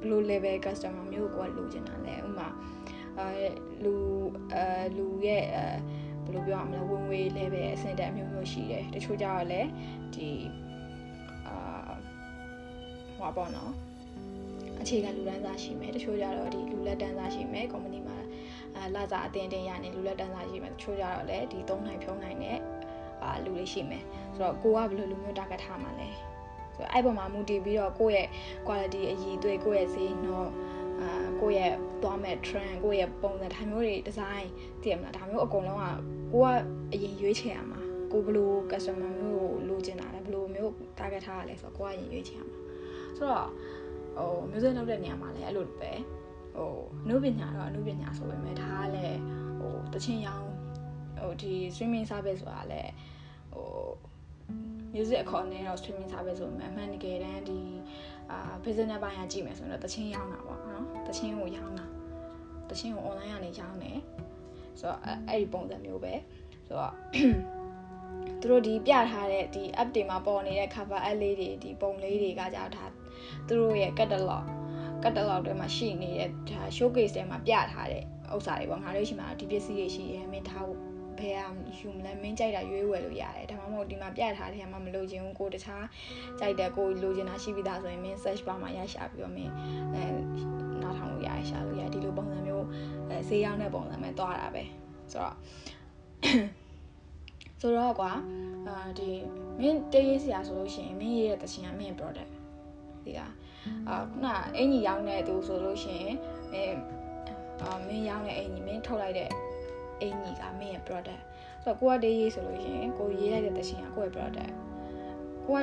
[0.00, 2.48] ဘလို့ level customer မျိုးကိုကလိုချင်တာလဲဥမာ
[3.18, 3.28] အဲ
[3.84, 3.94] လူ
[4.54, 4.64] အဲ
[4.96, 5.64] လူရဲ့အဲ
[6.26, 9.68] ဘယ်လိုပြောရမလဲဝင်ငွေ level အဆင့်တက်မျိုးမျိုးရှိတယ်တချို့ကြတော့လည်း
[10.14, 10.28] ဒီ
[11.46, 11.56] အာ
[13.16, 13.72] ဟောပေါ့နော်
[14.80, 18.18] အခြေခံလူတန်းစားရှိမယ်တချို့ကြတော့ဒီလူလက်တန်းစားရှိမယ် company မှာ
[18.76, 22.58] အာလာစာအတင်းတင်းရနေလူလက်တန်းစားရှိမယ်တချို့ကြတော့လည်းဒီသုံးနိုင်ဖြုံးနိုင်တဲ့
[23.22, 24.04] အာလူတွေရှိမယ်
[24.36, 26.08] ဆိုတော့ကိုကဘယ်လိုလူမျိုး target ထားမှာလဲ
[26.74, 28.28] ဆိုတော့အဲ့ပေါ်မှာမူတည်ပြီးတော့ကိုယ့်ရဲ့
[28.66, 30.52] quality အရည်အသွေးကိုယ့်ရဲ့ဈေးနှုန်း
[31.00, 34.46] အာကိုယ့်ရဲ့သွားမဲ့ trend ကိုယ့်ရဲ့ပုံစံဒါမျိုးတွေ design
[34.82, 35.84] သိရမလားဒါမျိုးအကုန်လုံးက
[36.32, 36.46] ကိုက
[36.92, 37.80] အရင်ရွေးချယ်ရမှာ
[38.12, 42.58] ကိုဘယ်လို customer မျိုးကိုလိုချင်တာလဲဘယ်လိုမျိုး target ထားရလဲဆိုတော့ကိုကရင်ရွေးချယ်ရမှာ
[43.16, 43.48] ဆိုတော့
[44.16, 45.92] ဟို music လုပ်တဲ့နေရာမှာလည်းအဲ့လိုပဲ
[46.56, 46.72] ဟို
[47.04, 49.20] အနုပညာတော့အနုပညာဆိုပေမဲ့ဒါကလည်း
[49.60, 50.50] ဟိုတချင်းရောင်း
[51.20, 52.92] ဟိုဒီ streaming service ဆိုတာလည်း
[53.52, 53.68] ဟို
[54.94, 57.60] music အခေါ်နဲ့တော့ streaming service ဆိုပေမဲ့အမှန်တကယ်တမ်းဒီ
[58.30, 61.86] အာ business ဘိုင်းကကြည့်မယ်ဆိုရင်တော့တချင်းရောင်းတာပေါ့နော်တချင်းကိုရောင်းတာ
[62.70, 63.98] တချင်းကို online ကနေရောင်းတယ်
[64.80, 66.12] ဆိုတော့အဲ့ဒီပုံစံမျိုးပဲ
[66.66, 66.92] ဆိုတော့
[68.40, 72.92] သူတို့ဒီပြထားတဲ့ဒီ app တွေမှာပေါ်နေတဲ့ cover app လေးတွေဒီပုံလေးတွေကကြာထား
[73.48, 74.44] သူတို့ရဲ့ catalog
[75.02, 78.02] catalog တွေမှာရှိနေတဲ့ဒါ showcase တွေမှာပြထားတဲ့
[78.34, 80.66] ဥစ္စာတွေပေါ့ငါတို့ရှိမှာဒီပစ္စည်းတွေရှိရဲမင်းထား
[81.20, 81.46] ဘယ်ဟာ
[81.78, 85.84] ယူမလဲမင်းကြိုက်တာရွေးဝယ်လို့ရတယ်ဒါမှမဟုတ်ဒီမှာပြထားတဲ့ဟာမှမလိုချင်ဘူးကိုတခြား
[86.38, 89.52] ကြိုက်တဲ့ကိုလိုချင်တာရှိပြီးသားဆိုရင်မင်း search bar မှာရရှာပြီးတော့မင်း
[89.94, 90.04] အဲ
[90.82, 92.66] နားထောင်လို့ရတယ်ရှာလို့ရတယ်ဒီလိုပုံစံမျိုး
[93.08, 94.62] အဲဈေးရောက်တဲ့ပုံစံပဲသွားတာပဲ
[95.12, 95.36] ဆိုတော့
[97.60, 98.12] ဆိုတော့ကွာ
[98.68, 99.10] အာဒီ
[99.60, 102.32] မင်းတေးရေးစရာဆိုလို့ရှိရင်မင်းရေးတဲ့တချင်ကမင်း product
[103.04, 103.20] ဒီက
[103.88, 104.26] အာခုန
[104.56, 106.16] အင်ကြီးရောင်းတဲ့သူဆိုလို့ရှိရင်
[106.52, 106.76] မင်း
[107.62, 109.30] အာမင်းရောင်းတဲ့အင်ကြီးမင်းထုတ်လိုက်တဲ့
[110.00, 111.22] အင်ကြီးကမင်းရဲ့ product
[111.62, 114.52] ဆိုတော့ကိုကတေးရေးဆိုလို့ရှိရင်ကိုရေးလိုက်တဲ့တချင်ကကိုယ့်ရဲ့ product
[115.46, 115.62] ကိုက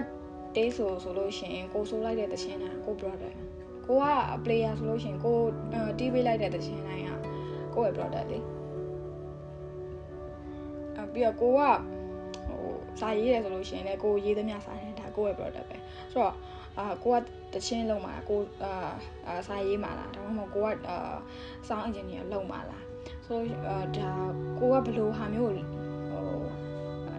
[0.56, 3.38] တေးဆိုဆိုလို့ရှိရင်ကိုဆိုလိုက်တဲ့တချင်ကကို product
[3.86, 4.06] ကိုက
[4.46, 5.38] player ဆိုလို့ရှိရင်ကို
[6.00, 7.12] တီးပေးလိုက်တဲ့တချင်တိုင်းက
[7.76, 8.40] ကိုယ့်ရဲ့ product လေ
[10.98, 11.72] အပြီးတော့ကိုကဟို
[13.00, 15.78] စာရေးရဆိုလို့ရှိရင်လည်းကိုရေးသမျှစာရင်ဒါကိုယ့်ရဲ့ product ပဲ
[16.14, 16.36] ဆိုတော့
[16.78, 17.18] အာကိုက
[17.54, 18.40] တချင်းလုံးမှာကို
[19.28, 20.98] အာစာရေးမှာလားဒါမှမဟုတ်ကိုကအာ
[21.68, 22.84] စောင်းအင်ဂျင်နီယာလုံးမှာလား
[23.26, 24.12] ဆိုတော့ဒါ
[24.60, 25.66] ကိုကဘယ်လိုဟာမျိုးဟို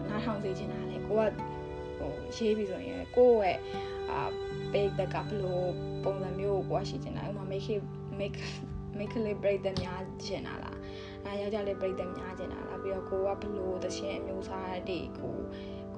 [0.09, 1.29] နားထောင်စေချင်တာလဲကိုက
[1.97, 3.57] ဟိုရေးပြီးဆိုရင်ကိုရဲ့
[4.11, 4.19] အာ
[4.71, 5.61] ပိတ်တကဘယ်လို
[6.03, 7.81] ပုံစံမျိုးကိုကိုရှိချင်တာဥမာ make it
[8.19, 8.39] make
[8.97, 10.77] make လေး break တဲ့များချင်တာလား
[11.25, 15.35] အဲယောက်ျားလေး break တဲ့များချင်တာလားပြီးတော့ကိုကဘယ်လိုသချင်းအမျိုးအစားတွေကို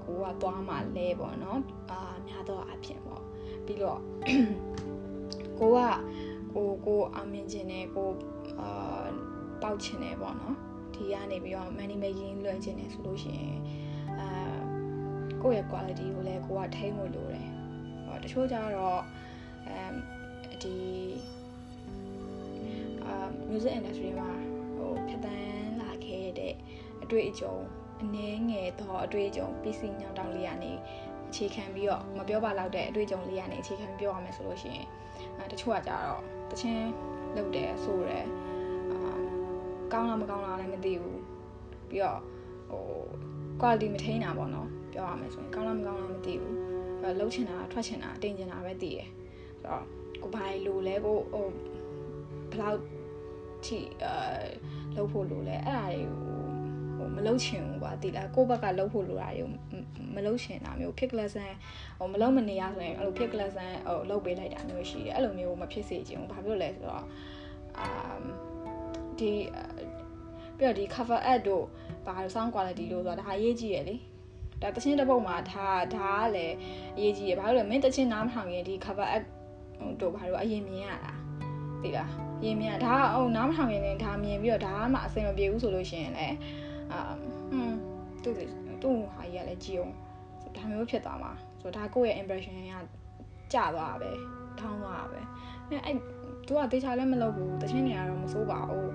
[0.02, 1.60] ကိုကသွားမှလဲပေါ့နော်
[1.92, 3.24] အာများတော့အဖြစ်ပေါ့
[3.66, 4.00] ပြီးတော့
[5.60, 5.80] ကိုက
[6.54, 8.10] ကိုကိုအောင်မြင်ခြင်းနဲ့ကို
[8.60, 9.06] အာ
[9.64, 10.56] တောက်ခြင်းနဲ့ပေါ့နော်
[10.94, 13.58] ဒီကနေပြီးတော့ money making လွှဲခြင်းနဲ့ဆိုလို့ရှိရင်
[14.20, 14.28] အာ
[15.42, 17.48] ကိုယ့်ရဲ့ quality ကိုလည်းကိုကထိန်းဖို့လိုတယ်
[18.06, 19.02] ဟောတချို့ကြတော့
[19.68, 19.86] အဲ
[20.64, 20.76] ဒီ
[23.06, 24.30] အာ music industry မှာ
[24.76, 26.54] ဟိုဖြတ်တန်းလာခဲ့တဲ့
[27.04, 27.56] အတွေ့အကြုံ
[28.02, 30.74] အနည်းငယ်တော့အတွေ့အကြုံ PC ညောင်တောင်လေးရနေ
[31.30, 34.88] အခြေခံပြီးတော့မပြောပါတော့တဲ့အတွေ့အကြုံလေးရနေအခြေခံပြောရမယ်ဆိုလို့ရှိရင်
[35.38, 36.90] အဲတချို့ကကြတော့တချင်း
[37.36, 38.28] လုပ်တယ်ဆိုရယ်အာ
[39.94, 41.22] ကောင်းလားမကောင်းလားလည်းမသိဘူး
[41.90, 42.20] ပြီးတော့
[42.70, 42.84] ဟို
[43.62, 46.56] quality မထိန်းတာပေါ့နော်ပြောရမယ်ဆိုရင်ကောင်းလားမကောင်းလားမသိဘူး
[47.02, 49.08] အဲလှုပ်ချင်တာထွက်ချင်တာတင်ချင်တာပဲသိတယ်
[49.62, 49.84] ဆိုတော့
[50.22, 51.46] ကိုဘာလို့လဲကိုဟို
[52.50, 52.80] ဘယ်လောက်
[53.66, 54.14] ထိအဲ
[54.96, 56.38] လှုပ်ဖို့လို့လဲအဲ့ဒါတွေကို
[56.98, 59.50] ဟိုမလှုပ်ချင်ဘူးကွာတိလားကိုယ့်ဘက်ကလှုပ်ဖို့လိုတာတွေကို
[60.16, 61.54] မလှုပ်ချင်တာမျိုးဖြစ်ကလဆန်
[62.00, 67.04] ဟိုမလှုပ်မနေရဆိုရင်အဲ့လိုဖြစ်ကလဆန်ဟိုလှုပ်ပေးလိုက်တာမျိုးရှိတယ်အဲ့လိုမျိုးမဖြစ်စေချင်ဘူးဘာဖြစ်လို့လဲဆိုတော့
[67.80, 67.88] အာ
[69.20, 69.32] ဒီ
[70.58, 71.66] ပြီးတော့ဒီ cover ad တို့
[72.06, 73.96] ဘာလို့ sound quality လို့ဆိုတာဒါအရေးကြီးရယ်လေ
[74.62, 76.56] ဒါတချင်းတစ်ပုတ်မှာဒါဒါကလည်း
[76.98, 79.24] အရေးကြီးရယ်ဘာလို့လဲမင်းတချင်းနားမထောင်ရင်ဒီ cover ad
[80.02, 81.14] တို့ဘာလို့အရင်မြင်ရတာ
[81.82, 82.12] သိလား
[82.44, 86.36] ရင်မြင်ဒါဟိုနားမထောင်ရင်လည်းဒါမြင်ပြီးတော့ဒါမှအဆင်မပြေဘူးဆိုလို့ရှိရင်လည်း
[86.92, 87.00] အာ
[87.50, 87.78] ဟွန်း
[88.24, 88.34] သူ့
[88.82, 89.94] သူ့ဟာကြီးကလည်းကြည်အောင်
[90.56, 92.74] ဒါမျိုးဖြစ်သွားမှာဆိုတော့ဒါကိုယ့်ရဲ့ impression က
[93.54, 94.12] ကျသွားတာပဲ
[94.60, 95.20] ထောင်းသွားတာပဲ
[95.70, 95.96] အဲအဲ့
[96.48, 98.92] သူကတေချာလည်းမလုပ်ဘူးတချင်းနေရတော့မစိုးပါဘူး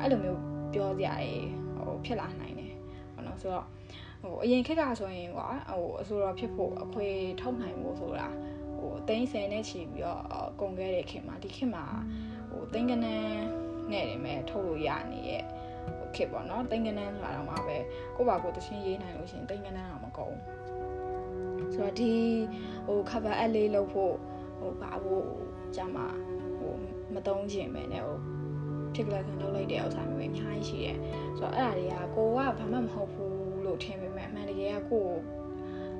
[0.00, 1.32] အဲ့လိုမျိုး ပြောစရာတွေ
[1.78, 2.72] ဟိုဖြစ်လာနိုင်တယ်
[3.14, 3.66] ဟုတ်နော်ဆိုတော့
[4.22, 7.08] ဟိုအရင်ခက်ကဆိုရင်ကွာဟိုအဆိုတော်ဖြစ်ဖို့အခွေ
[7.40, 8.28] ထုတ်နိုင်ဖို့ဆိုတာ
[8.78, 10.22] ဟိုအသိန်းဆယ်နဲ့ချီပြီးတော့
[10.60, 11.84] ကုန်ခဲ့တဲ့ခင်မှာဒီခင်မှာ
[12.50, 13.42] ဟိုသိန်းကနန်း
[13.92, 15.42] နဲ့နေမဲ့ထုတ်လို့ရနေရဲ့
[15.98, 17.76] ဟိုခေပေါ့နော်သိန်းကနန်းဆိုတာတော့မှပဲ
[18.16, 20.36] ကိုယ့်ဘာကိုယ်တချင်းရေးနိုင်လို့ရှင်သိန်းကနန်းတော့မကုန်
[21.74, 22.12] ဆိုတော့ဒီ
[22.86, 24.14] ဟို cover ad လေးလုပ်ဖို့
[24.58, 25.26] ဟိုဘာဖို့
[25.76, 26.02] ကြာမှ
[26.58, 26.74] ဟို
[27.14, 28.18] မတုံးချင်ပဲနဲ့ဟို
[28.94, 30.96] ဖြစ်ကြခံလုပ်လိုက်တဲ့ဥစ္စာမျိုးအများကြီးရှိတယ်
[31.38, 35.08] ဆိုတော့အဲ့ဒါတွေကကိုကဘာမှမဟုတ်ဘူးလို့ထင်ပေမဲ့အမှန်တကယ်ကကို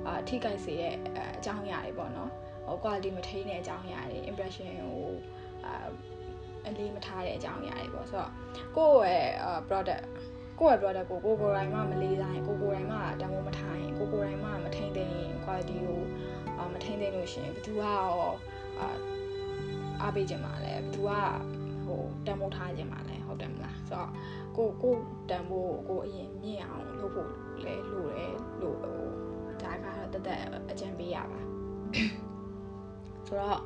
[0.07, 2.29] အာထိကြိုက်စေတဲ့အကြောင်းအရာတွေပေါ့နော်
[2.65, 5.09] ဟို quality မထိန်းတဲ့အကြောင်းအရာတွေ impression ကို
[5.65, 5.87] အာ
[6.67, 8.31] အလေးမထားတဲ့အကြောင်းအရာတွေပေါ့ဆိုတော့
[8.77, 10.03] ကိုယ့်ရဲ့ product
[10.59, 16.01] ကိုယ့်ရဲ့ product ကိုကိုကိုယ်တိုင်မှမလေးစားရင်ကိုကိုယ်တိုင်မှတမိုးမထားရင်ကိုကိုယ်တိုင်မှမထိန်းသိမ်းရင် quality ကို
[16.73, 18.33] မထိန်းသိမ်းလို့ရှိရင်ဘယ်သူကရော
[20.01, 21.11] အားပေးကြမှာလဲဘယ်သူက
[22.25, 24.09] ဟိုတမိုးထားကြမှာလဲဟုတ်တယ်မလားဆိုတော့
[24.57, 24.95] ကိုကို
[25.29, 27.29] တန်ဖို့ကိုအရင်မြင့်အောင်လုပ်ဖို့
[27.63, 28.99] လဲလိုတယ်လို့ဟို
[29.61, 31.39] ဒါကတော့တသက်အကြံပေးရပါ
[33.27, 33.59] ဆိုတော့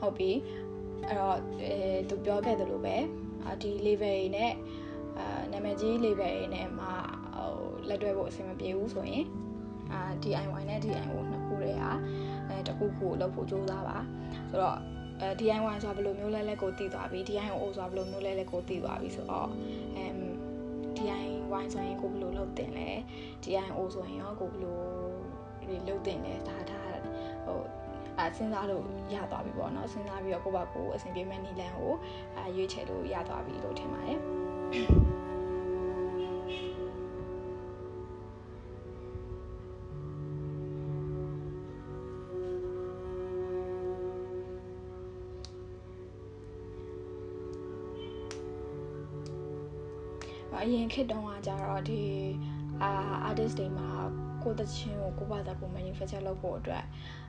[0.00, 0.30] ဟုတ်ပြီ
[1.06, 2.96] အဲ့တော့အဲသူပြောခဲ့သလိုပဲ
[3.62, 4.52] ဒီ level တွေနဲ့
[5.18, 6.86] အာနာမည်ကြီး level တွေနဲ့မှ
[7.34, 7.52] ဟို
[7.88, 9.24] လက်တွဲဖို့အဆင်မပြေဘူးဆိုရင်
[9.92, 11.92] အာ DIY နဲ့ DIY နှစ်ခုတည်းဟာ
[12.48, 13.98] အဲတခုခုလုပ်ဖို့ကြိုးစားပါ
[14.50, 14.78] ဆိုတော့
[15.20, 19.48] အဲ DIY ဆိုတာဘယ်လိုမျိုးလဲလဲကိုသိသွားပြီ DIY ဆိုတာဘယ်လိုမျိုးလဲလဲကိုသိသွားပြီဆိုတော့
[19.96, 20.14] အမ်
[20.96, 22.90] DIY ဆိုရင်ကိုဘယ်လိုလုပ်တင်လဲ
[23.44, 24.78] DIY ဆိုရင်ရောကိုဘယ်လို
[25.88, 26.80] လုပ်တင်လဲဒါဒါ
[27.44, 27.60] ဟို
[28.18, 31.92] အဲစဉ်းစားလို့ရသွားပြီပေါ့နော်စဉ်းစားပြီးတော့ကိုယ့်ဘာကိုအဆင်ပြေမဲ့နီလန်ကို
[32.36, 34.18] အဲရွေးချယ်လို့ရသွားပြီလို့ထင်ပါတယ်
[50.68, 52.02] အရင်ခေတ်တုန်းကကြတော့ဒီ
[52.82, 52.90] အာ
[53.28, 53.88] artist တွေမှာ
[54.42, 56.84] ကိုယ်တချင်းကိုကိုယ့်ဘာသာကို manufacture လုပ်ဖို့အတွက်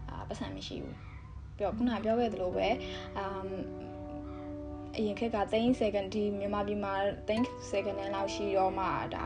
[0.09, 0.97] အာပတ်စံမရှိဘူး
[1.55, 2.67] ပြီးတော့ခုနပြောခဲ့သလိုပဲ
[3.17, 3.47] အမ်
[4.97, 6.93] အရင်ခက်က30 second ဒီမြန်မာပြည်မှာ
[7.27, 9.25] 30 second လောက်ရှိတော့မှဒါ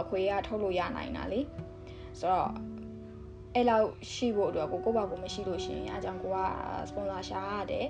[0.00, 1.40] အခွေရထုတ်လို့ရနိုင်တာလေ
[2.20, 2.50] ဆိုတော့
[3.54, 6.38] အဲ့လောက်ရှိဖို့အတွက်ကိုကိုယ့်ဘာကိုမရှိလို့ရှိရင်အကြောင်းကိုက
[6.88, 7.86] sponsor ရှာရတယ်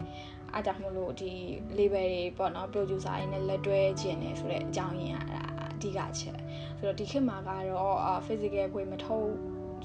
[0.52, 1.33] အားကြောင့်မလို့ဒီ
[1.79, 5.46] label တွေပေါ့နော် producer တွေနဲ့လက်တွဲခြင်းနေဆိုတဲ့အကြောင်းရင်း
[5.77, 6.39] အဓိကချက်
[6.79, 9.31] ဆိုတော့ဒီခေတ်မှာကတော့ physical ခွေမထုတ်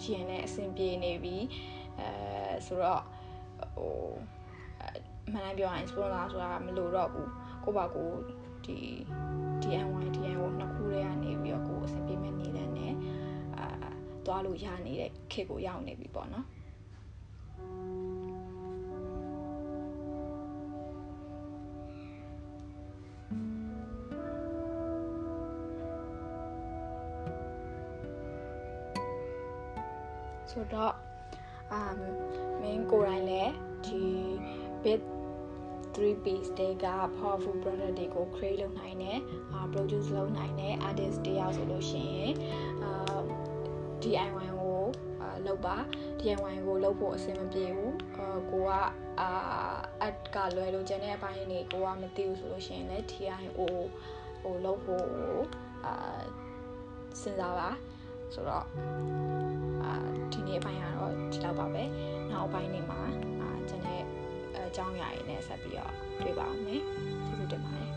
[0.02, 1.36] ခြင်းနဲ့အဆင်ပြေနေပြီ
[2.00, 2.08] အဲ
[2.66, 3.04] ဆိုတော့
[3.76, 3.94] ဟို
[5.34, 7.30] မှန်တိုင်းပြောရင် sponsor ဆိုတာမလိုတော့ဘူး
[7.64, 8.10] ကိုပါကို
[8.66, 8.78] ဒီ
[9.62, 12.94] DIY DIY ကိုနှစ်ခုတည်းကနေပြီးတော့ကိုအဆင်ပြေမဲ့နေလန်းနဲ့
[13.58, 13.66] အာ
[14.26, 16.46] သွားလို့ရနေတဲ့ခေတ်ကိုရောက်နေပြီပေါ့နော်
[30.52, 30.94] ဆိုတော့
[31.74, 31.82] အာ
[32.62, 33.54] မင်းကိုယ်တိုင်လည်း
[33.86, 34.04] ဒီ
[34.84, 35.02] bit
[35.96, 36.88] 3 piece တွေက
[37.18, 39.20] powerful product တွေကို create လုပ်နိုင်တယ်
[39.54, 42.34] အာ produce လုပ်နိုင်တယ် artist တယောက်ဆိုလို့ရှိရင်
[42.84, 43.20] အာ
[44.02, 44.84] DIY ကို
[45.22, 45.76] အာလုပ်ပါ
[46.20, 48.72] DIY ကိုလုပ်ဖို့အဆင်မပြေဘူးအာကိုက
[49.20, 49.30] အာ
[50.08, 55.06] add ကလွယ်လို့ကျန်တဲ့အပိုင်းတွေကိုကမသိဘူးဆိုလို့ရှိရင်လည်း DIY ဟိုလုပ်ဖို့
[55.86, 55.94] အာ
[57.22, 57.70] စဉ်းစားပါ
[58.34, 58.66] ဆိုတော့
[59.84, 59.94] အာ
[60.32, 61.84] ဒီနေ့အပိုင်းကတော့ဒီလောက်ပါပဲ
[62.32, 63.00] နောက်အပိုင်းနေမှာ
[63.42, 64.02] အာကျန်တဲ့
[64.56, 66.82] အကြောင်းအရာတွေနဲ့ဆက်ပြီးတော့တွေ့ပါအောင်မယ်
[67.26, 67.91] ကျေးဇူးတင်ပါတယ်